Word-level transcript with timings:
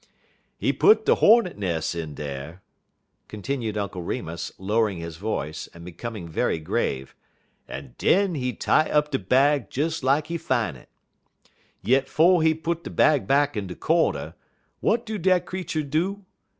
"He 0.57 0.73
put 0.73 1.05
de 1.05 1.13
hornet 1.13 1.59
nes' 1.59 1.93
in 1.93 2.15
dar," 2.15 2.63
continued 3.27 3.77
Uncle 3.77 4.01
Remus, 4.01 4.51
lowering 4.57 4.97
his 4.97 5.17
voice, 5.17 5.69
and 5.75 5.85
becoming 5.85 6.27
very 6.27 6.57
grave, 6.57 7.13
"en 7.69 7.93
den 7.99 8.33
he 8.33 8.51
tie 8.53 8.89
up 8.89 9.11
de 9.11 9.19
bag 9.19 9.69
des 9.69 9.91
lak 10.01 10.25
he 10.25 10.39
fine 10.39 10.75
it. 10.75 10.89
Yit 11.83 12.09
'fo' 12.09 12.39
he 12.39 12.55
put 12.55 12.83
de 12.83 12.89
bag 12.89 13.27
back 13.27 13.55
in 13.55 13.67
de 13.67 13.75
cornder, 13.75 14.33
w'at 14.81 15.05
do 15.05 15.19
dat 15.19 15.45
creetur 15.45 15.83
do? 15.83 16.25